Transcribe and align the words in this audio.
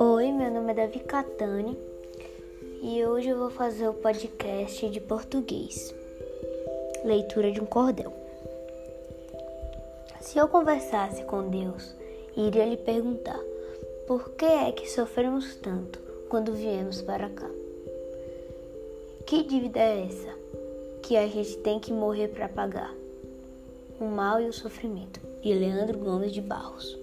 Oi, 0.00 0.32
meu 0.32 0.50
nome 0.50 0.72
é 0.72 0.74
Davi 0.74 0.98
Catani 0.98 1.78
e 2.82 3.04
hoje 3.04 3.28
eu 3.28 3.38
vou 3.38 3.50
fazer 3.50 3.86
o 3.86 3.94
podcast 3.94 4.88
de 4.88 5.00
português. 5.00 5.94
Leitura 7.04 7.52
de 7.52 7.60
um 7.60 7.66
cordel. 7.66 8.12
Se 10.20 10.36
eu 10.36 10.48
conversasse 10.48 11.22
com 11.24 11.48
Deus, 11.48 11.94
iria 12.36 12.66
lhe 12.66 12.76
perguntar: 12.76 13.38
por 14.08 14.30
que 14.30 14.44
é 14.44 14.72
que 14.72 14.90
sofremos 14.90 15.54
tanto 15.56 16.00
quando 16.28 16.54
viemos 16.54 17.00
para 17.02 17.28
cá? 17.28 17.48
Que 19.24 19.44
dívida 19.44 19.78
é 19.78 20.06
essa 20.06 20.34
que 21.02 21.16
a 21.16 21.28
gente 21.28 21.58
tem 21.58 21.78
que 21.78 21.92
morrer 21.92 22.26
para 22.28 22.48
pagar? 22.48 22.92
O 24.02 24.04
mal 24.04 24.40
e 24.40 24.48
o 24.48 24.52
sofrimento. 24.52 25.20
De 25.40 25.54
Leandro 25.54 25.96
Gomes 25.96 26.32
de 26.32 26.40
Barros. 26.40 26.98